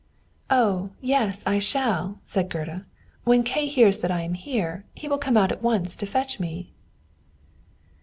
[0.49, 2.87] "Oh, yes, I shall," said Gerda:
[3.23, 6.39] "when Kay hears that I am here, he will come out at once to fetch
[6.39, 6.71] me."